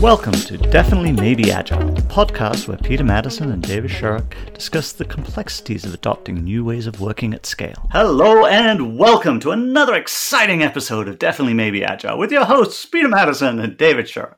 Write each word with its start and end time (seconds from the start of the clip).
Welcome 0.00 0.34
to 0.34 0.56
Definitely 0.56 1.10
Maybe 1.10 1.50
Agile, 1.50 1.92
the 1.92 2.02
podcast 2.02 2.68
where 2.68 2.76
Peter 2.76 3.02
Madison 3.02 3.50
and 3.50 3.60
David 3.60 3.90
Sharrock 3.90 4.32
discuss 4.54 4.92
the 4.92 5.04
complexities 5.04 5.84
of 5.84 5.92
adopting 5.92 6.44
new 6.44 6.64
ways 6.64 6.86
of 6.86 7.00
working 7.00 7.34
at 7.34 7.44
scale. 7.44 7.88
Hello 7.90 8.46
and 8.46 8.96
welcome 8.96 9.40
to 9.40 9.50
another 9.50 9.96
exciting 9.96 10.62
episode 10.62 11.08
of 11.08 11.18
Definitely 11.18 11.54
Maybe 11.54 11.82
Agile 11.82 12.16
with 12.16 12.30
your 12.30 12.44
hosts, 12.44 12.86
Peter 12.86 13.08
Madison 13.08 13.58
and 13.58 13.76
David 13.76 14.06
Sharrock. 14.06 14.36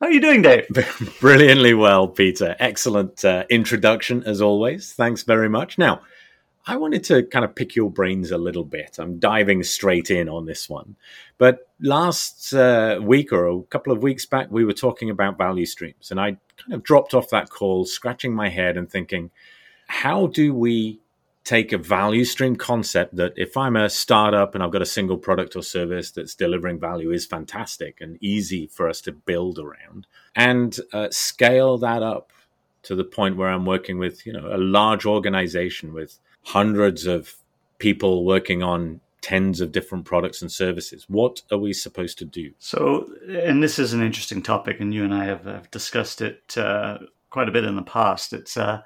How 0.00 0.06
are 0.06 0.12
you 0.12 0.20
doing, 0.20 0.40
Dave? 0.40 0.68
Brilliantly 1.20 1.74
well, 1.74 2.06
Peter. 2.06 2.54
Excellent 2.60 3.24
uh, 3.24 3.46
introduction 3.50 4.22
as 4.22 4.40
always. 4.40 4.92
Thanks 4.92 5.24
very 5.24 5.48
much. 5.48 5.78
Now, 5.78 6.02
I 6.66 6.76
wanted 6.76 7.04
to 7.04 7.22
kind 7.24 7.44
of 7.44 7.54
pick 7.54 7.74
your 7.74 7.90
brains 7.90 8.30
a 8.30 8.38
little 8.38 8.64
bit. 8.64 8.98
I'm 8.98 9.18
diving 9.18 9.62
straight 9.62 10.10
in 10.10 10.28
on 10.28 10.44
this 10.44 10.68
one. 10.68 10.96
But 11.38 11.68
last 11.80 12.52
uh, 12.52 12.98
week 13.02 13.32
or 13.32 13.46
a 13.48 13.62
couple 13.62 13.92
of 13.92 14.02
weeks 14.02 14.26
back, 14.26 14.48
we 14.50 14.64
were 14.64 14.74
talking 14.74 15.10
about 15.10 15.38
value 15.38 15.66
streams. 15.66 16.10
And 16.10 16.20
I 16.20 16.36
kind 16.58 16.74
of 16.74 16.82
dropped 16.82 17.14
off 17.14 17.30
that 17.30 17.48
call, 17.48 17.86
scratching 17.86 18.34
my 18.34 18.50
head 18.50 18.76
and 18.76 18.90
thinking, 18.90 19.30
how 19.86 20.26
do 20.26 20.54
we 20.54 21.00
take 21.44 21.72
a 21.72 21.78
value 21.78 22.24
stream 22.24 22.54
concept 22.54 23.16
that 23.16 23.32
if 23.36 23.56
I'm 23.56 23.74
a 23.74 23.88
startup 23.88 24.54
and 24.54 24.62
I've 24.62 24.70
got 24.70 24.82
a 24.82 24.86
single 24.86 25.16
product 25.16 25.56
or 25.56 25.62
service 25.62 26.10
that's 26.10 26.34
delivering 26.34 26.78
value 26.78 27.10
is 27.10 27.24
fantastic 27.24 28.00
and 28.00 28.18
easy 28.20 28.66
for 28.66 28.88
us 28.88 29.00
to 29.02 29.12
build 29.12 29.58
around 29.58 30.06
and 30.36 30.78
uh, 30.92 31.08
scale 31.10 31.78
that 31.78 32.02
up 32.02 32.32
to 32.82 32.94
the 32.94 33.04
point 33.04 33.36
where 33.36 33.48
I'm 33.48 33.64
working 33.64 33.98
with, 33.98 34.26
you 34.26 34.32
know, 34.32 34.48
a 34.52 34.58
large 34.58 35.06
organization 35.06 35.92
with 35.92 36.18
hundreds 36.42 37.06
of 37.06 37.34
people 37.78 38.24
working 38.24 38.62
on 38.62 39.00
tens 39.20 39.60
of 39.60 39.72
different 39.72 40.04
products 40.04 40.40
and 40.42 40.50
services. 40.50 41.04
What 41.08 41.42
are 41.50 41.58
we 41.58 41.72
supposed 41.72 42.18
to 42.18 42.24
do? 42.24 42.52
So, 42.58 43.12
and 43.28 43.62
this 43.62 43.78
is 43.78 43.92
an 43.92 44.02
interesting 44.02 44.42
topic, 44.42 44.80
and 44.80 44.94
you 44.94 45.04
and 45.04 45.14
I 45.14 45.24
have, 45.24 45.44
have 45.44 45.70
discussed 45.70 46.22
it 46.22 46.56
uh, 46.56 46.98
quite 47.28 47.48
a 47.48 47.52
bit 47.52 47.64
in 47.64 47.76
the 47.76 47.82
past. 47.82 48.32
It's 48.32 48.56
uh, 48.56 48.80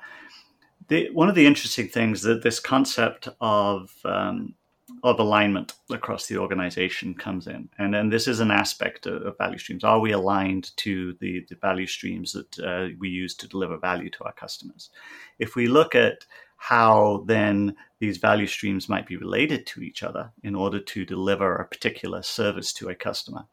the, 0.88 1.10
one 1.12 1.28
of 1.28 1.34
the 1.34 1.46
interesting 1.46 1.88
things 1.88 2.22
that 2.22 2.42
this 2.42 2.60
concept 2.60 3.28
of 3.40 3.92
um, 4.04 4.54
of 5.02 5.18
alignment 5.18 5.74
across 5.90 6.26
the 6.26 6.38
organization 6.38 7.14
comes 7.14 7.46
in, 7.46 7.68
and 7.78 7.92
then 7.92 8.08
this 8.08 8.26
is 8.26 8.40
an 8.40 8.50
aspect 8.50 9.06
of, 9.06 9.22
of 9.22 9.36
value 9.38 9.58
streams. 9.58 9.84
Are 9.84 10.00
we 10.00 10.12
aligned 10.12 10.74
to 10.78 11.14
the, 11.20 11.44
the 11.48 11.56
value 11.56 11.86
streams 11.86 12.32
that 12.32 12.58
uh, 12.58 12.88
we 12.98 13.08
use 13.08 13.34
to 13.36 13.48
deliver 13.48 13.76
value 13.76 14.10
to 14.10 14.24
our 14.24 14.32
customers? 14.32 14.90
If 15.38 15.56
we 15.56 15.66
look 15.66 15.94
at 15.94 16.24
how 16.64 17.22
then 17.26 17.76
these 18.00 18.16
value 18.16 18.46
streams 18.46 18.88
might 18.88 19.06
be 19.06 19.18
related 19.18 19.66
to 19.66 19.82
each 19.82 20.02
other 20.02 20.32
in 20.44 20.54
order 20.54 20.80
to 20.80 21.04
deliver 21.04 21.56
a 21.56 21.68
particular 21.68 22.22
service 22.22 22.72
to 22.72 22.88
a 22.88 22.94
customer. 22.94 23.44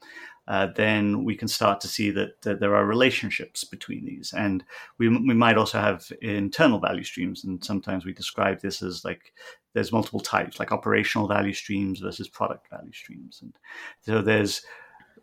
Uh, 0.47 0.67
then 0.77 1.25
we 1.25 1.35
can 1.35 1.49
start 1.49 1.81
to 1.81 1.89
see 1.89 2.09
that, 2.09 2.41
that, 2.41 2.61
there 2.61 2.73
are 2.73 2.85
relationships 2.85 3.65
between 3.65 4.05
these. 4.05 4.31
And 4.31 4.63
we, 4.97 5.09
we 5.09 5.33
might 5.33 5.57
also 5.57 5.77
have 5.77 6.09
internal 6.21 6.79
value 6.79 7.03
streams. 7.03 7.43
And 7.43 7.61
sometimes 7.61 8.05
we 8.05 8.13
describe 8.13 8.61
this 8.61 8.81
as 8.81 9.03
like 9.03 9.33
there's 9.73 9.91
multiple 9.91 10.21
types, 10.21 10.57
like 10.57 10.71
operational 10.71 11.27
value 11.27 11.53
streams 11.53 11.99
versus 11.99 12.29
product 12.29 12.69
value 12.69 12.93
streams. 12.93 13.41
And 13.41 13.53
so 14.03 14.21
there's, 14.21 14.61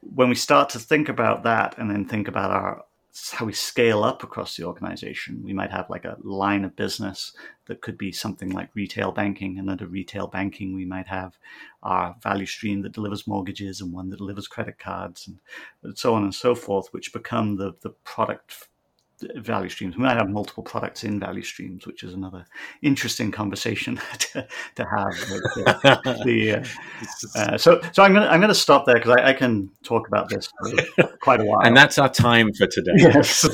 when 0.03 0.29
we 0.29 0.35
start 0.35 0.69
to 0.71 0.79
think 0.79 1.09
about 1.09 1.43
that 1.45 1.79
and 1.79 1.91
then 1.91 2.05
think 2.05 2.29
about 2.29 2.51
our 2.51 2.85
how 3.31 3.47
we 3.47 3.53
scale 3.53 4.05
up 4.05 4.23
across 4.23 4.57
the 4.57 4.65
organization. 4.65 5.43
We 5.43 5.53
might 5.53 5.71
have 5.71 5.91
like 5.91 6.05
a 6.05 6.17
line 6.23 6.65
of 6.65 6.77
business 6.77 7.33
that 7.67 7.81
could 7.81 7.99
be 7.99 8.13
something 8.13 8.51
like 8.51 8.75
retail 8.75 9.13
banking, 9.13 9.59
and 9.59 9.69
under 9.71 9.87
retail 9.87 10.27
banking, 10.27 10.75
we 10.75 10.85
might 10.85 11.09
have 11.09 11.37
our 11.83 12.17
value 12.23 12.47
stream 12.47 12.83
that 12.83 12.93
delivers 12.93 13.27
mortgages 13.27 13.81
and 13.81 13.93
one 13.93 14.11
that 14.11 14.19
delivers 14.19 14.49
credit 14.49 14.79
cards, 14.79 15.29
and 15.83 15.99
so 15.99 16.15
on 16.15 16.25
and 16.25 16.35
so 16.35 16.55
forth, 16.55 16.89
which 16.93 17.13
become 17.13 17.57
the 17.57 17.75
the 17.83 17.91
product 18.05 18.69
value 19.37 19.69
streams. 19.69 19.97
We 19.97 20.03
might 20.03 20.17
have 20.17 20.29
multiple 20.29 20.63
products 20.63 21.05
in 21.05 21.19
value 21.19 21.43
streams, 21.43 21.87
which 21.87 22.03
is 22.03 22.15
another 22.15 22.47
interesting 22.83 23.31
conversation 23.31 24.01
to, 24.19 24.47
to 24.77 24.85
have. 24.85 25.19
The, 25.19 26.23
the, 26.25 26.55
uh, 26.55 27.39
uh, 27.39 27.59
so, 27.59 27.81
so 27.93 28.03
I'm 28.03 28.13
going 28.13 28.25
to 28.25 28.33
I'm 28.33 28.41
to 28.41 28.55
stop 28.55 28.87
there 28.87 28.97
because 28.97 29.17
I, 29.19 29.31
I, 29.31 29.33
can 29.33 29.71
talk 29.83 30.09
about 30.09 30.29
this 30.29 30.49
for 30.97 31.17
quite 31.21 31.41
a 31.41 31.45
while. 31.45 31.61
And 31.63 31.77
that's 31.77 31.99
our 31.99 32.09
time 32.09 32.53
for 32.53 32.67
today. 32.67 32.93
Yes. 32.97 33.41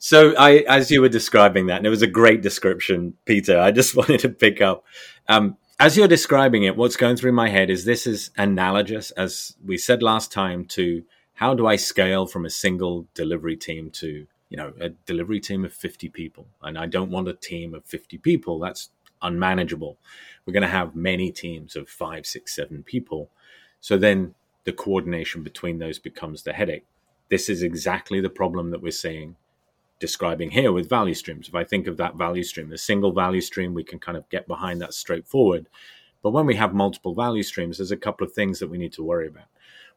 so, 0.00 0.34
I 0.36 0.64
as 0.68 0.90
you 0.90 1.00
were 1.00 1.08
describing 1.08 1.66
that, 1.66 1.78
and 1.78 1.86
it 1.86 1.90
was 1.90 2.02
a 2.02 2.06
great 2.06 2.42
description, 2.42 3.14
Peter. 3.24 3.58
I 3.58 3.70
just 3.70 3.96
wanted 3.96 4.20
to 4.20 4.28
pick 4.28 4.60
up. 4.60 4.84
Um, 5.28 5.56
as 5.78 5.96
you're 5.96 6.08
describing 6.08 6.64
it, 6.64 6.76
what's 6.76 6.96
going 6.96 7.16
through 7.16 7.32
my 7.32 7.48
head 7.48 7.70
is 7.70 7.84
this 7.84 8.06
is 8.06 8.30
analogous, 8.36 9.12
as 9.12 9.56
we 9.64 9.78
said 9.78 10.02
last 10.02 10.30
time, 10.30 10.66
to 10.66 11.02
how 11.40 11.54
do 11.54 11.66
I 11.66 11.76
scale 11.76 12.26
from 12.26 12.44
a 12.44 12.50
single 12.50 13.06
delivery 13.14 13.56
team 13.56 13.90
to 13.92 14.26
you 14.50 14.56
know 14.58 14.74
a 14.78 14.90
delivery 14.90 15.40
team 15.40 15.64
of 15.64 15.72
50 15.72 16.10
people? 16.10 16.46
And 16.62 16.76
i 16.78 16.84
don't 16.86 17.10
want 17.10 17.28
a 17.28 17.32
team 17.32 17.74
of 17.74 17.84
50 17.86 18.18
people. 18.18 18.58
That's 18.58 18.90
unmanageable. 19.22 19.96
We're 20.44 20.52
going 20.52 20.70
to 20.70 20.78
have 20.80 20.94
many 20.94 21.32
teams 21.32 21.76
of 21.76 21.88
five 21.88 22.26
six 22.26 22.54
seven 22.54 22.82
people. 22.82 23.30
So 23.80 23.96
then 23.96 24.34
the 24.64 24.72
coordination 24.74 25.42
between 25.42 25.78
those 25.78 25.98
becomes 25.98 26.42
the 26.42 26.52
headache. 26.52 26.84
This 27.30 27.48
is 27.48 27.62
exactly 27.62 28.20
the 28.20 28.28
problem 28.28 28.70
that 28.70 28.82
we're 28.82 28.90
seeing 28.90 29.36
describing 29.98 30.50
here 30.50 30.72
with 30.72 30.90
value 30.90 31.14
streams. 31.14 31.48
If 31.48 31.54
i 31.54 31.64
think 31.64 31.86
of 31.86 31.96
that 31.96 32.16
value 32.16 32.44
stream 32.44 32.68
the 32.68 32.76
single 32.76 33.12
value 33.12 33.40
stream 33.40 33.72
we 33.72 33.84
can 33.84 33.98
kind 33.98 34.18
of 34.18 34.28
get 34.28 34.46
behind 34.46 34.82
that 34.82 34.92
straightforward. 34.92 35.68
But 36.22 36.32
when 36.32 36.44
we 36.44 36.56
have 36.56 36.74
multiple 36.74 37.14
value 37.14 37.42
streams 37.42 37.78
there's 37.78 37.96
a 37.98 38.04
couple 38.06 38.26
of 38.26 38.34
things 38.34 38.58
that 38.58 38.68
we 38.68 38.76
need 38.76 38.92
to 38.92 39.02
worry 39.02 39.28
about 39.28 39.48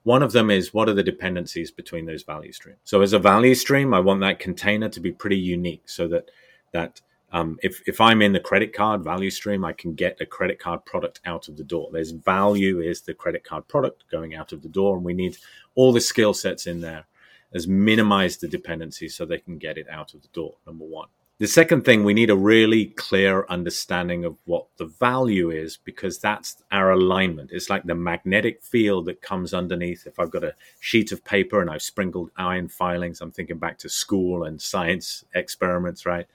one 0.03 0.21
of 0.21 0.33
them 0.33 0.49
is 0.49 0.73
what 0.73 0.89
are 0.89 0.93
the 0.93 1.03
dependencies 1.03 1.71
between 1.71 2.05
those 2.05 2.23
value 2.23 2.51
streams? 2.51 2.79
So 2.83 3.01
as 3.01 3.13
a 3.13 3.19
value 3.19 3.55
stream, 3.55 3.93
I 3.93 3.99
want 3.99 4.21
that 4.21 4.39
container 4.39 4.89
to 4.89 4.99
be 4.99 5.11
pretty 5.11 5.37
unique 5.37 5.87
so 5.87 6.07
that 6.09 6.29
that 6.71 7.01
um, 7.31 7.57
if, 7.63 7.81
if 7.87 7.99
I'm 7.99 8.21
in 8.21 8.31
the 8.31 8.39
credit 8.39 8.73
card 8.73 9.03
value 9.03 9.31
stream, 9.31 9.65
I 9.65 9.73
can 9.73 9.95
get 9.95 10.21
a 10.21 10.25
credit 10.25 10.59
card 10.59 10.85
product 10.85 11.19
out 11.25 11.47
of 11.47 11.57
the 11.57 11.63
door. 11.63 11.89
There's 11.91 12.11
value 12.11 12.79
is 12.79 13.01
the 13.01 13.15
credit 13.15 13.43
card 13.43 13.67
product 13.67 14.03
going 14.11 14.35
out 14.35 14.53
of 14.53 14.61
the 14.61 14.69
door, 14.69 14.95
and 14.95 15.03
we 15.03 15.15
need 15.15 15.37
all 15.73 15.91
the 15.91 15.99
skill 15.99 16.35
sets 16.35 16.67
in 16.67 16.81
there 16.81 17.05
as 17.53 17.67
minimize 17.67 18.37
the 18.37 18.47
dependencies 18.47 19.15
so 19.15 19.25
they 19.25 19.39
can 19.39 19.57
get 19.57 19.79
it 19.79 19.87
out 19.89 20.13
of 20.13 20.21
the 20.21 20.27
door. 20.29 20.55
Number 20.67 20.85
one. 20.85 21.07
The 21.43 21.49
second 21.49 21.83
thing, 21.83 22.05
we 22.05 22.13
need 22.13 22.29
a 22.29 22.37
really 22.37 22.85
clear 22.85 23.45
understanding 23.49 24.23
of 24.23 24.37
what 24.45 24.67
the 24.77 24.85
value 24.85 25.49
is 25.49 25.75
because 25.75 26.17
that's 26.17 26.63
our 26.71 26.91
alignment. 26.91 27.51
It's 27.51 27.69
like 27.69 27.83
the 27.83 27.95
magnetic 27.95 28.63
field 28.63 29.07
that 29.07 29.21
comes 29.21 29.53
underneath. 29.53 30.07
If 30.07 30.21
I've 30.21 30.31
got 30.31 30.45
a 30.45 30.55
sheet 30.79 31.11
of 31.11 31.25
paper 31.25 31.59
and 31.59 31.69
I've 31.69 31.81
sprinkled 31.81 32.31
iron 32.37 32.69
filings, 32.69 33.19
I'm 33.19 33.31
thinking 33.31 33.57
back 33.57 33.77
to 33.79 33.89
school 33.89 34.45
and 34.45 34.61
science 34.61 35.25
experiments, 35.35 36.05
right? 36.05 36.27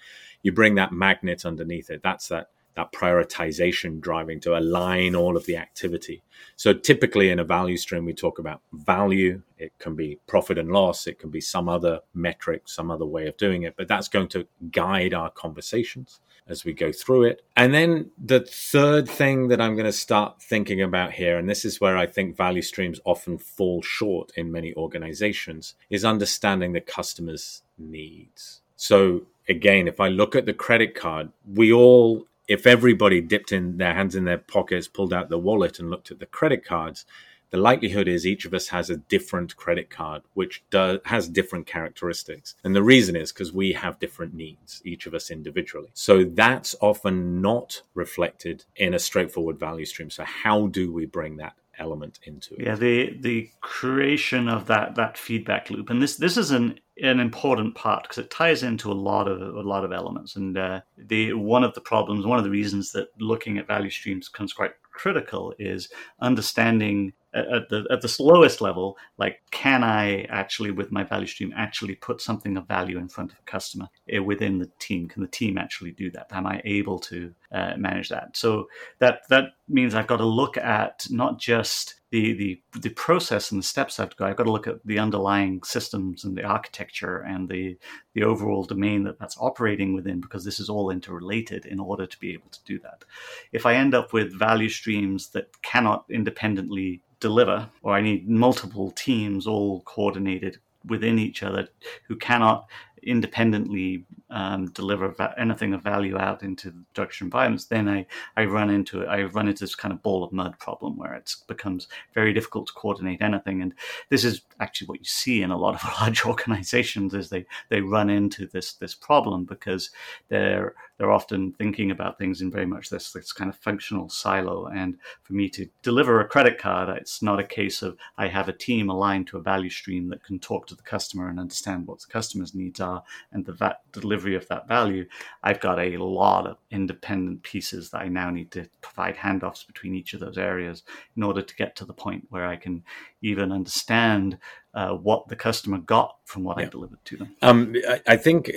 You 0.42 0.52
bring 0.52 0.74
that 0.74 0.92
magnet 0.92 1.46
underneath 1.46 1.88
it. 1.88 2.02
That's 2.02 2.28
that 2.28 2.50
that 2.78 2.92
prioritization 2.92 4.00
driving 4.00 4.38
to 4.38 4.56
align 4.56 5.16
all 5.16 5.36
of 5.36 5.46
the 5.46 5.56
activity. 5.56 6.22
So 6.54 6.72
typically 6.72 7.28
in 7.28 7.40
a 7.40 7.44
value 7.44 7.76
stream, 7.76 8.04
we 8.04 8.14
talk 8.14 8.38
about 8.38 8.60
value. 8.72 9.42
It 9.58 9.72
can 9.80 9.96
be 9.96 10.20
profit 10.28 10.58
and 10.58 10.70
loss. 10.70 11.08
It 11.08 11.18
can 11.18 11.28
be 11.28 11.40
some 11.40 11.68
other 11.68 11.98
metric, 12.14 12.68
some 12.68 12.88
other 12.88 13.04
way 13.04 13.26
of 13.26 13.36
doing 13.36 13.64
it, 13.64 13.74
but 13.76 13.88
that's 13.88 14.06
going 14.06 14.28
to 14.28 14.46
guide 14.70 15.12
our 15.12 15.28
conversations 15.28 16.20
as 16.46 16.64
we 16.64 16.72
go 16.72 16.92
through 16.92 17.24
it. 17.24 17.42
And 17.56 17.74
then 17.74 18.12
the 18.16 18.46
third 18.48 19.08
thing 19.08 19.48
that 19.48 19.60
I'm 19.60 19.74
going 19.74 19.84
to 19.84 19.92
start 19.92 20.40
thinking 20.40 20.80
about 20.80 21.10
here, 21.12 21.36
and 21.36 21.50
this 21.50 21.64
is 21.64 21.80
where 21.80 21.98
I 21.98 22.06
think 22.06 22.36
value 22.36 22.62
streams 22.62 23.00
often 23.04 23.38
fall 23.38 23.82
short 23.82 24.30
in 24.36 24.52
many 24.52 24.72
organizations, 24.74 25.74
is 25.90 26.04
understanding 26.04 26.74
the 26.74 26.80
customer's 26.80 27.62
needs. 27.76 28.62
So 28.76 29.22
again, 29.48 29.88
if 29.88 29.98
I 29.98 30.06
look 30.06 30.36
at 30.36 30.46
the 30.46 30.54
credit 30.54 30.94
card, 30.94 31.30
we 31.44 31.72
all 31.72 32.27
if 32.48 32.66
everybody 32.66 33.20
dipped 33.20 33.52
in 33.52 33.76
their 33.76 33.94
hands 33.94 34.16
in 34.16 34.24
their 34.24 34.38
pockets, 34.38 34.88
pulled 34.88 35.12
out 35.12 35.28
the 35.28 35.38
wallet, 35.38 35.78
and 35.78 35.90
looked 35.90 36.10
at 36.10 36.18
the 36.18 36.26
credit 36.26 36.64
cards, 36.64 37.04
the 37.50 37.58
likelihood 37.58 38.08
is 38.08 38.26
each 38.26 38.44
of 38.44 38.52
us 38.52 38.68
has 38.68 38.90
a 38.90 38.96
different 38.96 39.56
credit 39.56 39.88
card, 39.88 40.22
which 40.34 40.62
does, 40.70 40.98
has 41.06 41.28
different 41.28 41.66
characteristics. 41.66 42.54
And 42.62 42.74
the 42.74 42.82
reason 42.82 43.16
is 43.16 43.32
because 43.32 43.52
we 43.52 43.72
have 43.72 43.98
different 43.98 44.34
needs, 44.34 44.82
each 44.84 45.06
of 45.06 45.14
us 45.14 45.30
individually. 45.30 45.88
So 45.94 46.24
that's 46.24 46.74
often 46.80 47.40
not 47.40 47.82
reflected 47.94 48.64
in 48.76 48.92
a 48.92 48.98
straightforward 48.98 49.58
value 49.58 49.86
stream. 49.86 50.10
So, 50.10 50.24
how 50.24 50.66
do 50.66 50.92
we 50.92 51.06
bring 51.06 51.36
that 51.38 51.54
element 51.78 52.18
into 52.24 52.54
it. 52.54 52.66
Yeah, 52.66 52.74
the 52.74 53.16
the 53.20 53.50
creation 53.60 54.48
of 54.48 54.66
that 54.66 54.94
that 54.96 55.16
feedback 55.16 55.70
loop, 55.70 55.90
and 55.90 56.02
this 56.02 56.16
this 56.16 56.36
is 56.36 56.50
an 56.50 56.80
an 57.02 57.20
important 57.20 57.74
part 57.74 58.02
because 58.02 58.18
it 58.18 58.30
ties 58.30 58.62
into 58.62 58.90
a 58.90 58.94
lot 58.94 59.28
of 59.28 59.40
a 59.40 59.60
lot 59.60 59.84
of 59.84 59.92
elements. 59.92 60.36
And 60.36 60.56
uh, 60.56 60.80
the 61.08 61.32
one 61.32 61.64
of 61.64 61.74
the 61.74 61.80
problems, 61.80 62.26
one 62.26 62.38
of 62.38 62.44
the 62.44 62.50
reasons 62.50 62.92
that 62.92 63.08
looking 63.18 63.58
at 63.58 63.66
value 63.66 63.90
streams 63.90 64.28
becomes 64.28 64.52
quite 64.52 64.72
critical 64.92 65.54
is 65.58 65.88
understanding 66.20 67.12
at 67.34 67.68
the 67.68 67.86
at 67.90 68.00
the 68.00 68.16
lowest 68.18 68.60
level 68.60 68.96
like 69.18 69.40
can 69.50 69.84
i 69.84 70.22
actually 70.24 70.70
with 70.70 70.90
my 70.90 71.04
value 71.04 71.26
stream 71.26 71.52
actually 71.54 71.94
put 71.94 72.20
something 72.20 72.56
of 72.56 72.66
value 72.66 72.98
in 72.98 73.06
front 73.06 73.30
of 73.30 73.38
a 73.38 73.42
customer 73.42 73.86
eh, 74.10 74.18
within 74.18 74.58
the 74.58 74.70
team? 74.78 75.08
Can 75.08 75.22
the 75.22 75.28
team 75.28 75.58
actually 75.58 75.92
do 75.92 76.10
that? 76.12 76.26
Am 76.30 76.46
i 76.46 76.60
able 76.64 76.98
to 77.00 77.34
uh, 77.52 77.74
manage 77.76 78.08
that. 78.10 78.36
So 78.36 78.68
that 78.98 79.22
that 79.28 79.54
means 79.68 79.94
I've 79.94 80.06
got 80.06 80.18
to 80.18 80.26
look 80.26 80.56
at 80.56 81.06
not 81.10 81.38
just 81.38 81.94
the, 82.10 82.32
the 82.34 82.62
the 82.80 82.90
process 82.90 83.50
and 83.50 83.58
the 83.60 83.66
steps 83.66 83.98
I 83.98 84.02
have 84.02 84.10
to 84.10 84.16
go. 84.16 84.26
I've 84.26 84.36
got 84.36 84.44
to 84.44 84.52
look 84.52 84.66
at 84.66 84.84
the 84.84 84.98
underlying 84.98 85.62
systems 85.62 86.24
and 86.24 86.36
the 86.36 86.44
architecture 86.44 87.18
and 87.18 87.48
the 87.48 87.78
the 88.14 88.22
overall 88.22 88.64
domain 88.64 89.04
that 89.04 89.18
that's 89.18 89.36
operating 89.38 89.94
within 89.94 90.20
because 90.20 90.44
this 90.44 90.60
is 90.60 90.68
all 90.68 90.90
interrelated 90.90 91.66
in 91.66 91.80
order 91.80 92.06
to 92.06 92.20
be 92.20 92.32
able 92.32 92.48
to 92.50 92.64
do 92.64 92.78
that. 92.80 93.04
If 93.52 93.66
I 93.66 93.74
end 93.74 93.94
up 93.94 94.12
with 94.12 94.38
value 94.38 94.68
streams 94.68 95.28
that 95.30 95.62
cannot 95.62 96.04
independently 96.10 97.02
deliver, 97.20 97.68
or 97.82 97.94
I 97.94 98.00
need 98.00 98.28
multiple 98.28 98.90
teams 98.92 99.46
all 99.46 99.82
coordinated 99.82 100.58
within 100.86 101.18
each 101.18 101.42
other 101.42 101.68
who 102.06 102.16
cannot 102.16 102.66
independently 103.02 104.04
um, 104.30 104.66
deliver 104.72 105.08
va- 105.08 105.34
anything 105.38 105.72
of 105.72 105.82
value 105.82 106.18
out 106.18 106.42
into 106.42 106.70
the 106.70 106.84
production 106.92 107.26
environments, 107.26 107.64
then 107.66 107.88
I, 107.88 108.06
I 108.36 108.44
run 108.44 108.70
into 108.70 109.04
I 109.06 109.22
run 109.22 109.48
into 109.48 109.64
this 109.64 109.74
kind 109.74 109.92
of 109.92 110.02
ball 110.02 110.22
of 110.22 110.32
mud 110.32 110.58
problem 110.58 110.96
where 110.96 111.14
it 111.14 111.34
becomes 111.46 111.88
very 112.14 112.32
difficult 112.32 112.66
to 112.66 112.72
coordinate 112.74 113.22
anything. 113.22 113.62
And 113.62 113.74
this 114.10 114.24
is 114.24 114.42
actually 114.60 114.88
what 114.88 114.98
you 114.98 115.06
see 115.06 115.42
in 115.42 115.50
a 115.50 115.56
lot 115.56 115.74
of 115.74 115.84
large 116.00 116.24
organizations 116.24 117.14
is 117.14 117.30
they, 117.30 117.46
they 117.68 117.80
run 117.80 118.10
into 118.10 118.46
this 118.46 118.74
this 118.74 118.94
problem 118.94 119.44
because 119.44 119.90
they're 120.28 120.74
they're 120.98 121.12
often 121.12 121.52
thinking 121.52 121.90
about 121.90 122.18
things 122.18 122.40
in 122.40 122.50
very 122.50 122.66
much 122.66 122.90
this 122.90 123.12
this 123.12 123.32
kind 123.32 123.48
of 123.48 123.56
functional 123.56 124.08
silo. 124.08 124.66
And 124.66 124.98
for 125.22 125.32
me 125.32 125.48
to 125.50 125.68
deliver 125.82 126.20
a 126.20 126.28
credit 126.28 126.58
card, 126.58 126.88
it's 126.96 127.22
not 127.22 127.40
a 127.40 127.44
case 127.44 127.82
of 127.82 127.96
I 128.16 128.28
have 128.28 128.48
a 128.48 128.52
team 128.52 128.90
aligned 128.90 129.28
to 129.28 129.38
a 129.38 129.42
value 129.42 129.70
stream 129.70 130.08
that 130.10 130.24
can 130.24 130.38
talk 130.38 130.66
to 130.66 130.74
the 130.74 130.82
customer 130.82 131.28
and 131.28 131.40
understand 131.40 131.86
what 131.86 132.00
the 132.00 132.12
customer's 132.12 132.54
needs 132.54 132.80
are 132.80 132.87
and 133.32 133.44
the 133.44 133.52
va- 133.52 133.78
delivery 133.92 134.34
of 134.34 134.46
that 134.48 134.68
value. 134.68 135.06
I've 135.42 135.60
got 135.60 135.78
a 135.78 135.96
lot 135.96 136.46
of 136.46 136.58
independent 136.70 137.42
pieces 137.42 137.90
that 137.90 138.02
I 138.02 138.08
now 138.08 138.30
need 138.30 138.50
to 138.52 138.68
provide 138.80 139.16
handoffs 139.16 139.66
between 139.66 139.94
each 139.94 140.14
of 140.14 140.20
those 140.20 140.38
areas 140.38 140.82
in 141.16 141.22
order 141.22 141.42
to 141.42 141.56
get 141.56 141.76
to 141.76 141.84
the 141.84 141.92
point 141.92 142.26
where 142.30 142.46
I 142.46 142.56
can 142.56 142.82
even 143.22 143.52
understand 143.52 144.38
uh, 144.74 144.90
what 144.90 145.28
the 145.28 145.36
customer 145.36 145.78
got 145.78 146.16
from 146.24 146.44
what 146.44 146.58
yeah. 146.58 146.66
I 146.66 146.68
delivered 146.68 147.04
to 147.06 147.16
them. 147.16 147.36
Um, 147.42 147.74
I, 147.88 148.00
I, 148.06 148.16
think 148.16 148.50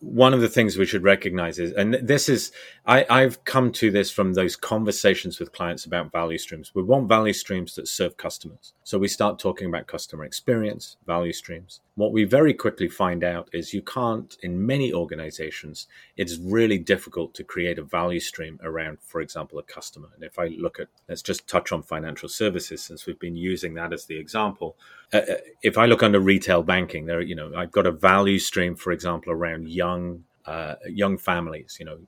one 0.00 0.34
of 0.34 0.40
the 0.40 0.48
things 0.48 0.76
we 0.76 0.86
should 0.86 1.04
recognize 1.04 1.58
is, 1.58 1.72
and 1.72 1.94
this 1.94 2.28
is, 2.28 2.50
I, 2.86 3.06
I've 3.08 3.44
come 3.44 3.70
to 3.72 3.90
this 3.90 4.10
from 4.10 4.32
those 4.32 4.56
conversations 4.56 5.38
with 5.38 5.52
clients 5.52 5.84
about 5.84 6.10
value 6.10 6.38
streams. 6.38 6.72
We 6.74 6.82
want 6.82 7.08
value 7.08 7.34
streams 7.34 7.76
that 7.76 7.86
serve 7.86 8.16
customers. 8.16 8.72
So 8.82 8.98
we 8.98 9.08
start 9.08 9.38
talking 9.38 9.68
about 9.68 9.86
customer 9.86 10.24
experience, 10.24 10.96
value 11.06 11.32
streams. 11.32 11.80
What 11.94 12.12
we 12.12 12.24
very 12.24 12.54
quickly 12.54 12.88
find 12.88 13.22
out 13.22 13.48
is 13.52 13.74
you 13.74 13.82
can't, 13.82 14.36
in 14.42 14.66
many 14.66 14.92
organizations, 14.92 15.86
it's 16.16 16.38
really 16.38 16.78
difficult 16.78 17.34
to 17.34 17.44
create 17.44 17.78
a 17.78 17.84
value 17.84 18.20
stream 18.20 18.58
around, 18.62 18.98
for 19.00 19.20
example, 19.20 19.58
a 19.58 19.62
customer. 19.62 20.08
And 20.14 20.24
if 20.24 20.38
I 20.38 20.46
look 20.58 20.80
at, 20.80 20.88
let's 21.08 21.22
just 21.22 21.46
touch 21.46 21.70
on 21.70 21.82
financial 21.82 22.28
services 22.28 22.82
since 22.82 23.06
we've 23.06 23.20
been 23.20 23.36
using 23.36 23.74
that 23.74 23.91
as 23.92 24.06
the 24.06 24.16
example. 24.16 24.76
Uh, 25.12 25.18
uh 25.18 25.36
if 25.62 25.78
I 25.78 25.86
look 25.86 26.02
under 26.02 26.20
retail 26.20 26.62
banking, 26.62 27.06
there, 27.06 27.20
you 27.20 27.34
know, 27.34 27.52
I've 27.56 27.72
got 27.72 27.86
a 27.86 27.92
value 27.92 28.38
stream, 28.38 28.74
for 28.74 28.92
example, 28.92 29.32
around 29.32 29.68
young, 29.68 30.24
uh, 30.46 30.74
young 30.88 31.18
families. 31.18 31.76
You 31.78 31.86
know, 31.86 31.98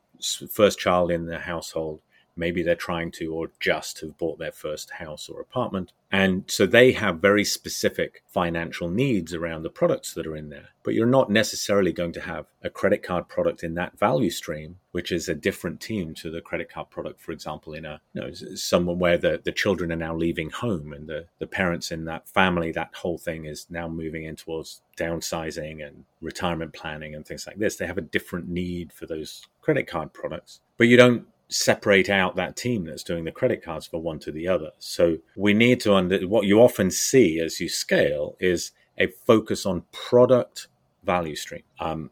first 0.51 0.79
child 0.79 1.11
in 1.11 1.27
the 1.27 1.39
household. 1.39 2.01
Maybe 2.37 2.63
they're 2.63 2.75
trying 2.75 3.11
to, 3.13 3.33
or 3.33 3.51
just 3.61 4.01
have 4.01 4.19
bought 4.19 4.39
their 4.39 4.53
first 4.53 4.91
house 4.93 5.29
or 5.29 5.41
apartment. 5.41 5.93
And 6.11 6.45
so 6.47 6.65
they 6.65 6.93
have 6.93 7.19
very 7.19 7.45
specific 7.45 8.23
financial 8.29 8.89
needs 8.89 9.35
around 9.35 9.63
the 9.63 9.71
products 9.71 10.15
that 10.15 10.27
are 10.27 10.37
in 10.37 10.49
there. 10.49 10.69
But 10.85 10.95
you're 10.95 11.07
not 11.07 11.31
necessarily 11.31 11.93
going 11.93 12.13
to 12.13 12.21
have 12.21 12.47
a 12.63 12.71
credit 12.71 13.03
card 13.03 13.29
product 13.29 13.65
in 13.65 13.75
that 13.75 13.99
value 13.99 14.31
stream, 14.31 14.77
which 14.93 15.11
is 15.11 15.29
a 15.29 15.35
different 15.35 15.81
team 15.81 16.15
to 16.15 16.31
the 16.31 16.41
credit 16.41 16.71
card 16.71 16.91
product, 16.91 17.21
for 17.21 17.33
example, 17.33 17.73
in 17.75 17.85
a 17.85 18.01
you 18.13 18.21
know, 18.21 18.33
someone 18.55 19.01
where 19.01 19.19
the, 19.19 19.41
the 19.45 19.51
children 19.51 19.91
are 19.91 19.97
now 19.97 20.15
leaving 20.15 20.51
home 20.51 20.93
and 20.93 21.09
the, 21.09 21.27
the 21.41 21.49
parents 21.49 21.91
in 21.91 22.05
that 22.05 22.29
family, 22.29 22.71
that 22.71 22.95
whole 22.95 23.19
thing 23.19 23.45
is 23.45 23.67
now 23.69 23.89
moving 23.89 24.25
in 24.25 24.37
towards 24.37 24.83
downsizing 24.97 25.85
and 25.85 26.05
retirement 26.21 26.73
planning 26.73 27.15
and 27.15 27.27
things 27.27 27.47
like 27.47 27.59
this. 27.59 27.75
They 27.75 27.87
have 27.87 27.99
a 27.99 28.03
different 28.03 28.49
need 28.49 28.93
for 28.93 29.07
those 29.07 29.47
credit 29.63 29.89
card 29.89 30.13
products. 30.13 30.61
But 30.77 30.87
you 30.87 30.97
don't 30.97 31.27
separate 31.49 32.08
out 32.08 32.37
that 32.37 32.56
team 32.56 32.85
that's 32.85 33.02
doing 33.02 33.25
the 33.25 33.31
credit 33.31 33.62
cards 33.62 33.87
for 33.87 34.00
one 34.00 34.19
to 34.20 34.32
the 34.32 34.49
other. 34.49 34.70
So 34.79 35.19
we 35.37 35.55
need 35.55 35.81
to 35.81 35.94
under 35.94 36.26
what 36.26 36.46
you 36.46 36.61
often 36.61 36.91
see 36.91 37.38
as 37.41 37.61
you 37.61 37.69
scale 37.69 38.37
is 38.41 38.73
a 38.99 39.08
focus 39.26 39.67
on 39.67 39.85
product 39.93 40.69
value 41.05 41.37
stream. 41.37 41.62
Um, 41.79 42.11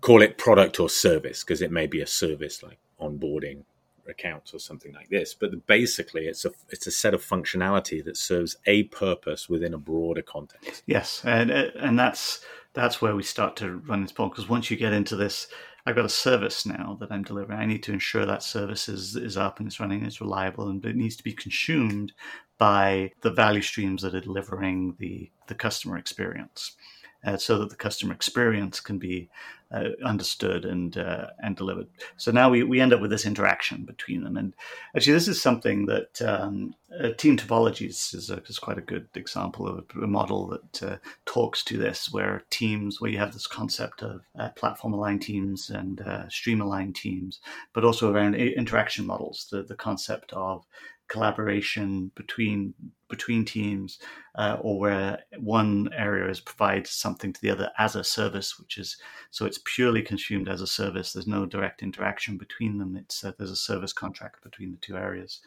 call 0.00 0.22
it 0.22 0.38
product 0.38 0.78
or 0.78 0.88
service 0.88 1.42
because 1.42 1.62
it 1.62 1.72
may 1.72 1.86
be 1.86 2.00
a 2.00 2.06
service 2.06 2.62
like 2.62 2.78
onboarding 3.00 3.64
accounts 4.08 4.54
or 4.54 4.58
something 4.58 4.92
like 4.92 5.08
this. 5.08 5.34
But 5.34 5.66
basically, 5.66 6.26
it's 6.26 6.44
a 6.44 6.52
it's 6.70 6.86
a 6.86 6.90
set 6.90 7.14
of 7.14 7.24
functionality 7.24 8.04
that 8.04 8.16
serves 8.16 8.56
a 8.66 8.84
purpose 8.84 9.48
within 9.48 9.74
a 9.74 9.78
broader 9.78 10.22
context. 10.22 10.82
Yes, 10.86 11.22
and 11.24 11.50
and 11.50 11.98
that's 11.98 12.44
that's 12.78 13.02
where 13.02 13.16
we 13.16 13.22
start 13.22 13.56
to 13.56 13.78
run 13.78 14.02
this 14.02 14.12
problem 14.12 14.30
because 14.30 14.48
once 14.48 14.70
you 14.70 14.76
get 14.76 14.92
into 14.92 15.16
this 15.16 15.48
I've 15.88 15.96
got 15.96 16.04
a 16.04 16.10
service 16.10 16.66
now 16.66 16.98
that 17.00 17.10
I'm 17.10 17.22
delivering. 17.22 17.58
I 17.58 17.64
need 17.64 17.82
to 17.84 17.94
ensure 17.94 18.26
that 18.26 18.42
service 18.42 18.90
is, 18.90 19.16
is 19.16 19.38
up 19.38 19.58
and 19.58 19.66
it's 19.66 19.80
running, 19.80 20.04
it's 20.04 20.20
reliable, 20.20 20.68
and 20.68 20.84
it 20.84 20.96
needs 20.96 21.16
to 21.16 21.22
be 21.22 21.32
consumed 21.32 22.12
by 22.58 23.12
the 23.22 23.30
value 23.30 23.62
streams 23.62 24.02
that 24.02 24.14
are 24.14 24.20
delivering 24.20 24.96
the, 24.98 25.30
the 25.46 25.54
customer 25.54 25.96
experience 25.96 26.76
uh, 27.24 27.36
so 27.36 27.58
that 27.58 27.70
the 27.70 27.76
customer 27.76 28.14
experience 28.14 28.80
can 28.80 28.98
be 28.98 29.28
uh, 29.70 29.90
understood 30.02 30.64
and 30.64 30.96
uh, 30.96 31.26
and 31.42 31.54
delivered. 31.54 31.88
So 32.16 32.30
now 32.30 32.48
we, 32.48 32.62
we 32.62 32.80
end 32.80 32.94
up 32.94 33.02
with 33.02 33.10
this 33.10 33.26
interaction 33.26 33.84
between 33.84 34.24
them. 34.24 34.36
And 34.36 34.54
actually, 34.96 35.12
this 35.12 35.28
is 35.28 35.42
something 35.42 35.84
that 35.86 36.22
um, 36.22 36.74
uh, 36.98 37.10
team 37.18 37.36
topologies 37.36 38.14
is, 38.14 38.30
a, 38.30 38.36
is 38.46 38.58
quite 38.58 38.78
a 38.78 38.82
good 38.82 39.08
example 39.14 39.68
of 39.68 39.84
a, 40.02 40.06
model 40.06 40.46
that 40.48 40.82
uh, 40.82 40.96
talks 41.26 41.62
to 41.64 41.76
this, 41.76 42.10
where 42.10 42.44
teams, 42.48 42.98
where 42.98 43.10
you 43.10 43.18
have 43.18 43.34
this 43.34 43.46
concept 43.46 44.02
of 44.02 44.22
uh, 44.38 44.48
platform 44.50 44.94
aligned 44.94 45.20
teams 45.20 45.68
and 45.68 46.02
stream 46.30 46.62
aligned 46.62 46.96
teams, 46.96 47.40
but 47.74 47.84
also 47.84 48.10
around 48.10 48.36
interaction 48.36 49.04
models, 49.04 49.48
the, 49.50 49.62
the 49.62 49.76
concept 49.76 50.32
of 50.32 50.64
collaboration 51.08 52.10
between 52.14 52.74
between 53.08 53.44
teams, 53.44 53.98
uh, 54.34 54.58
or 54.60 54.78
where 54.78 55.20
one 55.38 55.88
area 55.96 56.28
is 56.30 56.40
provides 56.40 56.90
something 56.90 57.32
to 57.32 57.40
the 57.40 57.50
other 57.50 57.70
as 57.78 57.96
a 57.96 58.04
service, 58.04 58.58
which 58.58 58.76
is 58.78 58.98
so 59.30 59.46
it's 59.46 59.60
purely 59.64 60.02
consumed 60.02 60.48
as 60.48 60.60
a 60.60 60.66
service. 60.66 61.12
There's 61.12 61.26
no 61.26 61.46
direct 61.46 61.82
interaction 61.82 62.36
between 62.36 62.78
them. 62.78 62.96
It's 62.96 63.24
uh, 63.24 63.32
there's 63.38 63.50
a 63.50 63.56
service 63.56 63.92
contract 63.92 64.42
between 64.42 64.72
the 64.72 64.78
two 64.78 64.96
areas. 64.96 65.40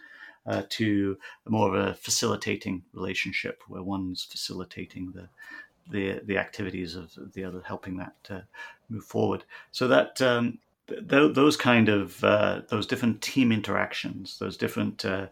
Uh, 0.44 0.64
to 0.70 1.20
more 1.48 1.68
of 1.68 1.76
a 1.76 1.94
facilitating 1.94 2.82
relationship 2.94 3.62
where 3.68 3.84
one's 3.84 4.24
facilitating 4.24 5.12
the 5.12 5.30
the 5.92 6.20
the 6.26 6.38
activities 6.38 6.96
of 6.96 7.12
the 7.34 7.44
other, 7.44 7.62
helping 7.66 7.98
that 7.98 8.16
uh, 8.30 8.42
move 8.90 9.04
forward. 9.04 9.44
So 9.72 9.88
that 9.88 10.20
um, 10.22 10.58
th- 11.10 11.34
those 11.34 11.58
kind 11.58 11.90
of 11.90 12.24
uh, 12.24 12.62
those 12.70 12.88
different 12.88 13.22
team 13.22 13.52
interactions, 13.52 14.38
those 14.40 14.58
different 14.58 15.06
uh, 15.06 15.28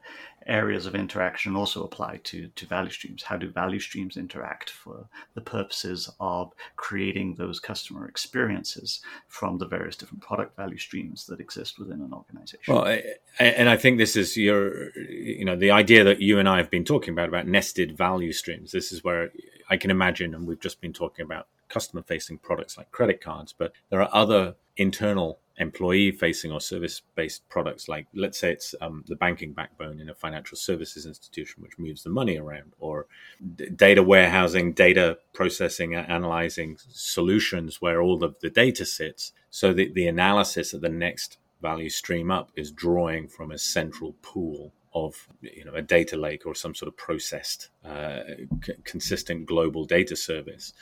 areas 0.47 0.85
of 0.85 0.95
interaction 0.95 1.55
also 1.55 1.83
apply 1.83 2.19
to 2.23 2.47
to 2.55 2.65
value 2.65 2.89
streams. 2.89 3.23
How 3.23 3.37
do 3.37 3.49
value 3.49 3.79
streams 3.79 4.17
interact 4.17 4.69
for 4.69 5.07
the 5.35 5.41
purposes 5.41 6.09
of 6.19 6.53
creating 6.75 7.35
those 7.35 7.59
customer 7.59 8.07
experiences 8.07 9.01
from 9.27 9.57
the 9.57 9.67
various 9.67 9.95
different 9.95 10.23
product 10.23 10.55
value 10.55 10.77
streams 10.77 11.25
that 11.27 11.39
exist 11.39 11.79
within 11.79 12.01
an 12.01 12.13
organization? 12.13 12.73
Well, 12.73 12.99
and 13.39 13.69
I 13.69 13.77
think 13.77 13.97
this 13.97 14.15
is 14.15 14.35
your, 14.35 14.91
you 14.97 15.45
know, 15.45 15.55
the 15.55 15.71
idea 15.71 16.03
that 16.03 16.21
you 16.21 16.39
and 16.39 16.49
I 16.49 16.57
have 16.57 16.71
been 16.71 16.85
talking 16.85 17.13
about 17.13 17.29
about 17.29 17.47
nested 17.47 17.97
value 17.97 18.33
streams. 18.33 18.71
This 18.71 18.91
is 18.91 19.03
where 19.03 19.31
I 19.69 19.77
can 19.77 19.91
imagine, 19.91 20.33
and 20.33 20.47
we've 20.47 20.59
just 20.59 20.81
been 20.81 20.93
talking 20.93 21.23
about 21.23 21.47
customer 21.69 22.01
facing 22.01 22.39
products 22.39 22.77
like 22.77 22.91
credit 22.91 23.21
cards, 23.21 23.53
but 23.53 23.71
there 23.89 24.01
are 24.01 24.09
other 24.11 24.55
internal 24.75 25.39
employee 25.59 26.11
facing 26.11 26.51
or 26.51 26.61
service 26.61 27.01
based 27.15 27.47
products 27.49 27.87
like 27.87 28.07
let's 28.15 28.39
say 28.39 28.51
it's 28.51 28.73
um, 28.81 29.03
the 29.07 29.15
banking 29.15 29.51
backbone 29.51 29.99
in 29.99 30.09
a 30.09 30.15
financial 30.15 30.57
services 30.57 31.05
institution 31.05 31.61
which 31.61 31.77
moves 31.77 32.03
the 32.03 32.09
money 32.09 32.37
around 32.37 32.71
or 32.79 33.07
d- 33.55 33.69
data 33.69 34.01
warehousing 34.01 34.71
data 34.71 35.17
processing 35.33 35.95
analyzing 35.95 36.77
solutions 36.89 37.81
where 37.81 38.01
all 38.01 38.23
of 38.23 38.35
the 38.41 38.49
data 38.49 38.85
sits 38.85 39.33
so 39.49 39.73
that 39.73 39.93
the 39.93 40.07
analysis 40.07 40.73
of 40.73 40.81
the 40.81 40.89
next 40.89 41.37
value 41.61 41.89
stream 41.89 42.31
up 42.31 42.51
is 42.55 42.71
drawing 42.71 43.27
from 43.27 43.51
a 43.51 43.57
central 43.57 44.13
pool 44.21 44.71
of 44.93 45.27
you 45.41 45.65
know 45.65 45.75
a 45.75 45.81
data 45.81 46.17
lake 46.17 46.45
or 46.45 46.55
some 46.55 46.73
sort 46.73 46.87
of 46.87 46.97
processed 46.97 47.69
uh, 47.85 48.21
c- 48.65 48.73
consistent 48.83 49.45
global 49.45 49.85
data 49.85 50.15
service. 50.15 50.73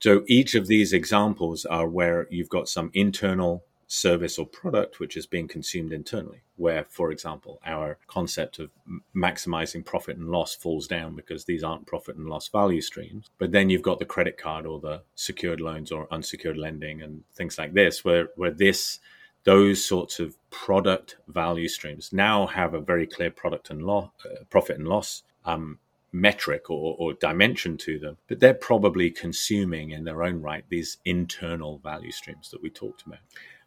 So 0.00 0.24
each 0.26 0.54
of 0.54 0.66
these 0.66 0.92
examples 0.92 1.64
are 1.64 1.88
where 1.88 2.26
you've 2.30 2.48
got 2.48 2.68
some 2.68 2.90
internal 2.94 3.62
service 3.94 4.38
or 4.38 4.46
product 4.46 4.98
which 4.98 5.16
is 5.16 5.26
being 5.26 5.48
consumed 5.48 5.92
internally. 5.92 6.42
Where, 6.56 6.86
for 6.88 7.10
example, 7.10 7.60
our 7.64 7.98
concept 8.06 8.58
of 8.58 8.70
maximizing 9.14 9.84
profit 9.84 10.16
and 10.16 10.30
loss 10.30 10.54
falls 10.54 10.86
down 10.86 11.16
because 11.16 11.44
these 11.44 11.64
aren't 11.64 11.86
profit 11.86 12.16
and 12.16 12.28
loss 12.28 12.48
value 12.48 12.80
streams. 12.80 13.30
But 13.38 13.52
then 13.52 13.70
you've 13.70 13.82
got 13.82 13.98
the 13.98 14.04
credit 14.04 14.36
card 14.38 14.66
or 14.66 14.78
the 14.78 15.02
secured 15.14 15.60
loans 15.60 15.90
or 15.90 16.06
unsecured 16.12 16.56
lending 16.56 17.02
and 17.02 17.24
things 17.34 17.58
like 17.58 17.74
this, 17.74 18.04
where 18.04 18.28
where 18.36 18.50
this 18.50 19.00
those 19.44 19.84
sorts 19.84 20.20
of 20.20 20.36
product 20.50 21.16
value 21.28 21.68
streams 21.68 22.12
now 22.12 22.46
have 22.46 22.72
a 22.72 22.80
very 22.80 23.06
clear 23.06 23.30
product 23.30 23.70
and 23.70 23.82
loss, 23.82 24.08
uh, 24.24 24.42
profit 24.48 24.78
and 24.78 24.88
loss 24.88 25.22
um, 25.44 25.78
metric 26.12 26.70
or, 26.70 26.96
or, 26.98 27.12
dimension 27.12 27.76
to 27.76 27.98
them, 27.98 28.16
but 28.28 28.40
they're 28.40 28.54
probably 28.54 29.10
consuming 29.10 29.90
in 29.90 30.04
their 30.04 30.22
own 30.22 30.40
right 30.40 30.64
these 30.68 30.96
internal 31.04 31.78
value 31.78 32.12
streams 32.12 32.50
that 32.50 32.62
we 32.62 32.70
talked 32.70 33.02
about. 33.04 33.18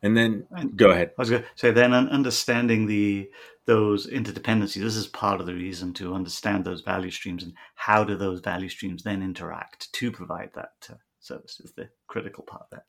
And 0.02 0.16
then 0.16 0.46
and 0.52 0.78
go 0.78 0.92
ahead. 0.92 1.12
I 1.18 1.22
was 1.22 1.30
going 1.30 1.44
to 1.44 1.48
say 1.56 1.72
then 1.72 1.94
understanding 1.94 2.86
the 2.86 3.30
those 3.66 4.08
interdependencies. 4.08 4.82
This 4.82 4.96
is 4.96 5.08
part 5.08 5.42
of 5.42 5.46
the 5.46 5.54
reason 5.54 5.94
to 5.96 6.14
understand 6.14 6.64
those 6.64 6.82
value 6.82 7.12
streams 7.12 7.44
and 7.44 7.54
how 7.76 8.04
do 8.04 8.16
those 8.16 8.40
value 8.40 8.70
streams 8.70 9.04
then 9.04 9.22
interact 9.22 9.92
to 9.94 10.12
provide 10.12 10.52
that 10.56 10.88
uh, 10.90 10.96
service 11.20 11.60
is 11.64 11.74
the 11.74 11.90
critical 12.08 12.44
part 12.44 12.68
there. 12.72 12.86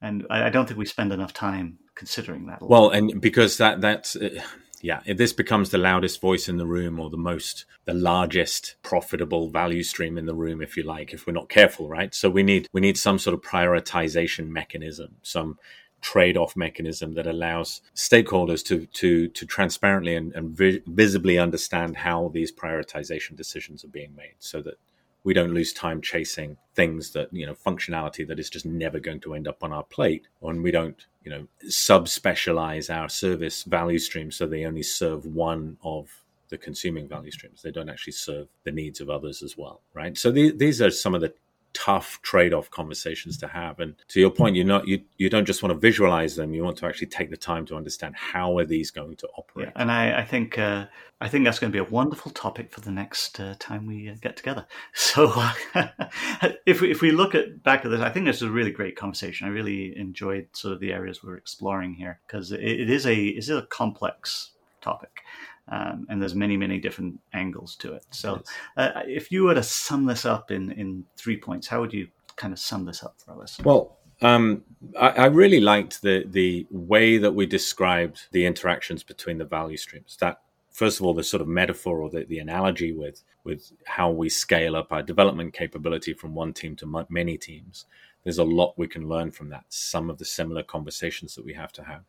And 0.00 0.26
I, 0.30 0.44
I, 0.44 0.50
don't 0.50 0.66
think 0.66 0.78
we 0.78 0.86
spend 0.86 1.12
enough 1.12 1.32
time 1.32 1.78
considering 1.94 2.46
that. 2.46 2.62
Well, 2.62 2.90
and 2.90 3.20
because 3.20 3.58
that 3.58 3.80
that's. 3.80 4.16
Uh, 4.16 4.40
yeah, 4.84 5.00
if 5.06 5.16
this 5.16 5.32
becomes 5.32 5.70
the 5.70 5.78
loudest 5.78 6.20
voice 6.20 6.46
in 6.46 6.58
the 6.58 6.66
room 6.66 7.00
or 7.00 7.08
the 7.08 7.16
most, 7.16 7.64
the 7.86 7.94
largest 7.94 8.74
profitable 8.82 9.48
value 9.48 9.82
stream 9.82 10.18
in 10.18 10.26
the 10.26 10.34
room, 10.34 10.60
if 10.60 10.76
you 10.76 10.82
like, 10.82 11.14
if 11.14 11.26
we're 11.26 11.32
not 11.32 11.48
careful, 11.48 11.88
right? 11.88 12.14
So 12.14 12.28
we 12.28 12.42
need 12.42 12.68
we 12.70 12.82
need 12.82 12.98
some 12.98 13.18
sort 13.18 13.32
of 13.32 13.40
prioritization 13.40 14.48
mechanism, 14.48 15.16
some 15.22 15.58
trade-off 16.04 16.54
mechanism 16.54 17.14
that 17.14 17.26
allows 17.26 17.80
stakeholders 17.96 18.62
to 18.62 18.84
to 18.86 19.26
to 19.28 19.46
transparently 19.46 20.14
and, 20.14 20.34
and 20.34 20.50
vi- 20.50 20.82
visibly 20.86 21.38
understand 21.38 21.96
how 21.96 22.30
these 22.34 22.52
prioritization 22.52 23.34
decisions 23.34 23.84
are 23.84 23.88
being 23.88 24.14
made, 24.14 24.34
so 24.38 24.60
that 24.60 24.78
we 25.24 25.32
don't 25.32 25.54
lose 25.54 25.72
time 25.72 26.02
chasing 26.02 26.58
things 26.74 27.12
that 27.12 27.32
you 27.32 27.46
know 27.46 27.54
functionality 27.54 28.26
that 28.28 28.38
is 28.38 28.50
just 28.50 28.66
never 28.66 29.00
going 29.00 29.20
to 29.20 29.34
end 29.34 29.48
up 29.48 29.64
on 29.64 29.72
our 29.72 29.82
plate 29.84 30.28
and 30.42 30.62
we 30.62 30.70
don't 30.70 31.06
you 31.24 31.30
know 31.30 31.46
subspecialize 31.66 32.94
our 32.94 33.08
service 33.08 33.62
value 33.62 33.98
streams 33.98 34.36
so 34.36 34.46
they 34.46 34.66
only 34.66 34.82
serve 34.82 35.24
one 35.24 35.78
of 35.82 36.20
the 36.50 36.58
consuming 36.58 37.08
value 37.08 37.30
streams. 37.30 37.62
They 37.62 37.70
don't 37.70 37.88
actually 37.88 38.12
serve 38.12 38.48
the 38.64 38.70
needs 38.70 39.00
of 39.00 39.08
others 39.08 39.42
as 39.42 39.56
well 39.56 39.80
right? 39.94 40.16
So 40.18 40.30
the, 40.30 40.52
these 40.52 40.82
are 40.82 40.90
some 40.90 41.14
of 41.14 41.22
the 41.22 41.32
tough 41.74 42.20
trade-off 42.22 42.70
conversations 42.70 43.36
to 43.38 43.48
have. 43.48 43.80
And 43.80 43.94
to 44.08 44.20
your 44.20 44.30
point 44.30 44.56
you're 44.56 44.64
not 44.64 44.88
you, 44.88 45.02
you 45.18 45.28
don't 45.28 45.44
just 45.44 45.62
want 45.62 45.74
to 45.74 45.78
visualize 45.78 46.36
them 46.36 46.54
you 46.54 46.64
want 46.64 46.78
to 46.78 46.86
actually 46.86 47.08
take 47.08 47.30
the 47.30 47.36
time 47.36 47.66
to 47.66 47.76
understand 47.76 48.14
how 48.16 48.56
are 48.58 48.64
these 48.64 48.90
going 48.90 49.16
to 49.16 49.28
operate. 49.36 49.68
Yeah, 49.68 49.82
and 49.82 49.90
I, 49.90 50.20
I 50.20 50.24
think 50.24 50.58
uh, 50.58 50.86
I 51.20 51.28
think 51.28 51.44
that's 51.44 51.58
going 51.58 51.72
to 51.72 51.76
be 51.76 51.86
a 51.86 51.90
wonderful 51.90 52.30
topic 52.30 52.70
for 52.70 52.80
the 52.80 52.90
next 52.90 53.38
uh, 53.40 53.54
time 53.58 53.86
we 53.86 54.08
uh, 54.08 54.14
get 54.20 54.36
together. 54.36 54.66
So 54.94 55.32
if, 56.66 56.80
we, 56.80 56.90
if 56.90 57.00
we 57.00 57.10
look 57.10 57.34
at 57.34 57.62
back 57.62 57.84
at 57.84 57.90
this 57.90 58.00
I 58.00 58.10
think 58.10 58.26
this 58.26 58.36
is 58.36 58.42
a 58.42 58.50
really 58.50 58.70
great 58.70 58.96
conversation. 58.96 59.46
I 59.46 59.50
really 59.50 59.96
enjoyed 59.96 60.48
sort 60.52 60.74
of 60.74 60.80
the 60.80 60.92
areas 60.92 61.22
we're 61.22 61.36
exploring 61.36 61.94
here 61.94 62.20
because 62.26 62.52
it, 62.52 62.60
it 62.60 62.90
is 62.90 63.06
a 63.06 63.14
it 63.14 63.38
is 63.38 63.50
a 63.50 63.62
complex 63.62 64.50
topic 64.80 65.22
um, 65.68 66.06
and 66.08 66.20
there's 66.20 66.34
many 66.34 66.56
many 66.56 66.78
different 66.78 67.20
angles 67.32 67.76
to 67.76 67.94
it. 67.94 68.04
So, 68.10 68.42
uh, 68.76 69.02
if 69.06 69.30
you 69.30 69.44
were 69.44 69.54
to 69.54 69.62
sum 69.62 70.04
this 70.06 70.24
up 70.24 70.50
in 70.50 70.72
in 70.72 71.04
three 71.16 71.38
points, 71.38 71.66
how 71.66 71.80
would 71.80 71.92
you 71.92 72.08
kind 72.36 72.52
of 72.52 72.58
sum 72.58 72.84
this 72.84 73.02
up 73.02 73.16
for 73.18 73.32
our 73.32 73.38
listeners? 73.38 73.64
Well. 73.64 73.98
Um, 74.22 74.62
I, 74.98 75.08
I, 75.08 75.26
really 75.26 75.58
liked 75.58 76.00
the 76.00 76.24
the 76.28 76.68
way 76.70 77.18
that 77.18 77.32
we 77.32 77.46
described 77.46 78.28
the 78.30 78.46
interactions 78.46 79.02
between 79.02 79.38
the 79.38 79.44
value 79.44 79.76
streams. 79.76 80.16
That 80.20 80.40
first 80.70 81.00
of 81.00 81.06
all, 81.06 81.14
the 81.14 81.24
sort 81.24 81.40
of 81.40 81.48
metaphor 81.48 81.98
or 81.98 82.10
the, 82.10 82.24
the 82.24 82.38
analogy 82.38 82.92
with 82.92 83.24
with 83.42 83.72
how 83.84 84.10
we 84.10 84.28
scale 84.28 84.76
up 84.76 84.92
our 84.92 85.02
development 85.02 85.52
capability 85.52 86.14
from 86.14 86.32
one 86.32 86.52
team 86.52 86.76
to 86.76 87.06
many 87.08 87.36
teams, 87.36 87.86
there's 88.24 88.38
a 88.38 88.44
lot 88.44 88.74
we 88.76 88.88
can 88.88 89.08
learn 89.08 89.30
from 89.30 89.50
that. 89.50 89.64
Some 89.68 90.10
of 90.10 90.18
the 90.18 90.24
similar 90.24 90.62
conversations 90.62 91.34
that 91.34 91.44
we 91.44 91.54
have 91.54 91.72
to 91.74 91.84
have. 91.84 92.02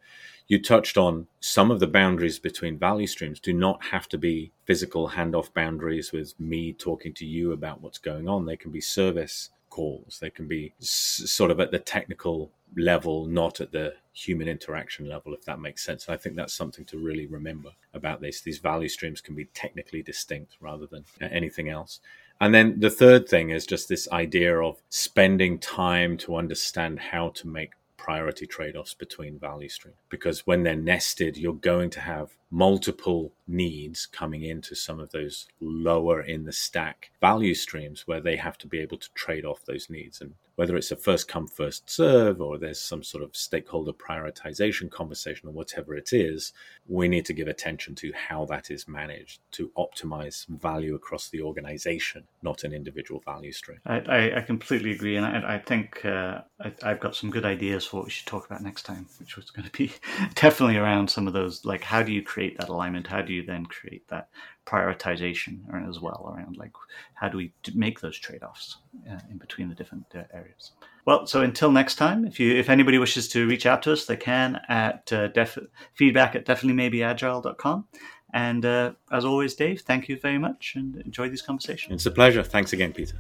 You 0.48 0.62
touched 0.62 0.98
on 0.98 1.28
some 1.40 1.72
of 1.72 1.80
the 1.80 1.88
boundaries 1.88 2.40
between 2.40 2.78
value 2.80 3.08
streams 3.08 3.40
do 3.40 3.54
not 3.54 3.84
have 3.86 4.08
to 4.10 4.18
be 4.18 4.52
physical 4.66 5.10
handoff 5.10 5.54
boundaries 5.54 6.12
with 6.12 6.40
me 6.40 6.74
talking 6.74 7.14
to 7.16 7.26
you 7.26 7.52
about 7.52 7.82
what's 7.82 7.98
going 7.98 8.28
on. 8.28 8.46
They 8.46 8.58
can 8.58 8.72
be 8.72 8.82
service 8.82 9.50
calls. 9.70 10.20
They 10.22 10.30
can 10.30 10.48
be 10.48 10.74
s- 10.80 11.24
sort 11.26 11.52
of 11.52 11.60
at 11.60 11.72
the 11.72 11.80
technical 11.80 12.52
level, 12.78 13.26
not 13.26 13.60
at 13.60 13.72
the 13.72 13.94
human 14.14 14.48
interaction 14.48 15.08
level, 15.10 15.34
if 15.34 15.44
that 15.46 15.60
makes 15.60 15.84
sense. 15.84 16.08
And 16.08 16.14
I 16.14 16.18
think 16.18 16.36
that's 16.36 16.54
something 16.54 16.86
to 16.86 16.98
really 16.98 17.26
remember 17.26 17.72
about 17.94 18.22
this. 18.22 18.42
These 18.42 18.60
value 18.60 18.88
streams 18.88 19.22
can 19.22 19.36
be 19.36 19.46
technically 19.54 20.02
distinct 20.02 20.56
rather 20.62 20.88
than 20.88 21.04
anything 21.22 21.70
else. 21.70 22.00
And 22.42 22.54
then 22.54 22.80
the 22.80 22.90
third 22.90 23.28
thing 23.30 23.50
is 23.50 23.66
just 23.66 23.88
this 23.88 24.10
idea 24.12 24.60
of 24.60 24.82
spending 24.90 25.60
time 25.60 26.18
to 26.18 26.36
understand 26.36 27.00
how 27.00 27.30
to 27.30 27.48
make 27.48 27.72
priority 27.98 28.46
trade 28.46 28.76
offs 28.76 28.94
between 28.94 29.40
value 29.40 29.70
streams. 29.70 29.98
Because 30.10 30.46
when 30.46 30.64
they're 30.64 30.76
nested, 30.76 31.38
you're 31.38 31.54
going 31.54 31.90
to 31.92 32.02
have 32.02 32.36
multiple 32.56 33.34
needs 33.48 34.06
coming 34.06 34.44
into 34.44 34.74
some 34.74 34.98
of 34.98 35.12
those 35.12 35.46
lower 35.60 36.22
in 36.22 36.46
the 36.46 36.54
stack 36.54 37.12
value 37.20 37.54
streams 37.54 38.08
where 38.08 38.22
they 38.22 38.38
have 38.38 38.58
to 38.58 38.66
be 38.66 38.80
able 38.80 38.98
to 38.98 39.10
trade 39.14 39.44
off 39.44 39.66
those 39.66 39.90
needs. 39.90 40.22
And 40.22 40.34
whether 40.56 40.78
it's 40.78 40.92
a 40.92 40.96
first 40.96 41.28
come, 41.28 41.48
first 41.48 41.90
serve, 41.90 42.40
or 42.40 42.58
there's 42.58 42.80
some 42.80 43.04
sort 43.04 43.24
of 43.24 43.36
stakeholder 43.36 43.92
prioritization 43.92 44.90
conversation, 44.90 45.50
or 45.50 45.52
whatever 45.52 45.96
it 45.96 46.14
is, 46.14 46.54
we 46.88 47.10
need 47.10 47.26
to 47.26 47.34
give 47.34 47.50
attention 47.50 47.94
to 47.96 48.14
how 48.14 48.46
that 48.46 48.72
is 48.72 48.88
managed 48.88 49.42
to 49.52 49.70
optimize 49.78 50.48
value 50.48 50.96
across 50.96 51.28
the 51.30 51.42
organization, 51.42 52.24
not 52.42 52.64
an 52.64 52.72
individual 52.72 53.22
value 53.26 53.52
stream. 53.52 53.80
I, 53.86 54.00
I, 54.00 54.38
I 54.38 54.42
completely 54.42 54.92
agree. 54.92 55.18
And 55.18 55.26
I, 55.26 55.56
I 55.56 55.60
think 55.60 56.06
uh, 56.06 56.42
I, 56.62 56.72
I've 56.84 57.02
got 57.02 57.16
some 57.16 57.32
good 57.32 57.46
ideas 57.46 57.86
for 57.86 57.98
what 57.98 58.06
we 58.06 58.12
should 58.12 58.28
talk 58.28 58.46
about 58.46 58.64
next 58.64 58.84
time, 58.84 59.08
which 59.20 59.36
was 59.36 59.52
going 59.52 59.68
to 59.68 59.78
be 59.78 59.92
definitely 60.36 60.78
around 60.78 61.10
some 61.10 61.28
of 61.28 61.34
those 61.34 61.66
like, 61.66 61.84
how 61.84 62.02
do 62.02 62.14
you 62.14 62.24
create 62.24 62.45
that 62.58 62.70
alignment? 62.70 63.08
How 63.08 63.22
do 63.22 63.34
you 63.34 63.44
then 63.44 63.66
create 63.66 64.08
that 64.10 64.30
prioritization 64.66 65.60
as 65.88 66.00
well 66.00 66.34
around 66.36 66.58
like 66.58 66.72
how 67.14 67.30
do 67.30 67.38
we 67.38 67.54
make 67.76 68.00
those 68.00 68.18
trade-offs 68.18 68.78
uh, 69.10 69.20
in 69.30 69.38
between 69.38 69.70
the 69.70 69.76
different 69.76 70.06
uh, 70.16 70.24
areas? 70.34 70.72
Well 71.06 71.28
so 71.28 71.42
until 71.42 71.72
next 71.72 71.96
time 71.96 72.26
if 72.26 72.40
you 72.40 72.56
if 72.56 72.70
anybody 72.70 72.98
wishes 72.98 73.28
to 73.30 73.48
reach 73.48 73.66
out 73.66 73.84
to 73.84 73.94
us 73.94 74.06
they 74.06 74.18
can 74.18 74.60
at 74.68 75.12
uh, 75.14 75.28
def- 75.28 75.60
feedback 75.94 76.36
at 76.36 76.46
definitelymaybeagile.com 76.46 77.86
and 78.34 78.66
uh, 78.66 78.94
as 79.12 79.24
always 79.24 79.54
dave 79.54 79.82
thank 79.82 80.10
you 80.10 80.18
very 80.18 80.40
much 80.40 80.74
and 80.76 80.96
enjoy 80.98 81.30
these 81.30 81.44
conversations. 81.44 81.94
It's 81.94 82.06
a 82.06 82.12
pleasure. 82.12 82.44
Thanks 82.44 82.74
again 82.74 82.92
peter. 82.92 83.18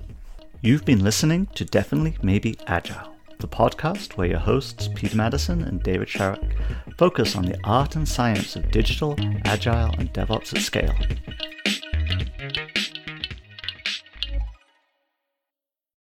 You've 0.61 0.85
been 0.85 1.03
listening 1.03 1.45
to 1.55 1.63
definitely 1.63 2.17
maybe 2.23 2.57
agile 2.65 3.14
the 3.39 3.47
podcast 3.47 4.17
where 4.17 4.27
your 4.27 4.39
hosts, 4.39 4.89
Peter 4.95 5.17
Madison 5.17 5.61
and 5.63 5.81
David 5.83 6.07
Sharrock, 6.07 6.53
focus 6.97 7.35
on 7.35 7.45
the 7.45 7.59
art 7.63 7.95
and 7.95 8.07
science 8.07 8.55
of 8.55 8.71
digital, 8.71 9.15
agile, 9.45 9.93
and 9.97 10.13
DevOps 10.13 10.55
at 10.55 10.61
scale. 10.61 10.93